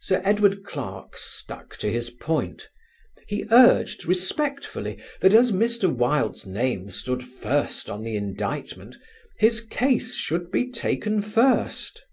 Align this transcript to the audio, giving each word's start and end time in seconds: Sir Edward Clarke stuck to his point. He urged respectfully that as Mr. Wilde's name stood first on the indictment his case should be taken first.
Sir 0.00 0.20
Edward 0.26 0.62
Clarke 0.64 1.16
stuck 1.16 1.74
to 1.78 1.90
his 1.90 2.10
point. 2.10 2.68
He 3.26 3.46
urged 3.50 4.04
respectfully 4.04 5.02
that 5.22 5.32
as 5.32 5.52
Mr. 5.52 5.88
Wilde's 5.90 6.44
name 6.46 6.90
stood 6.90 7.24
first 7.24 7.88
on 7.88 8.02
the 8.02 8.14
indictment 8.14 8.98
his 9.38 9.62
case 9.62 10.14
should 10.16 10.50
be 10.50 10.70
taken 10.70 11.22
first. 11.22 12.04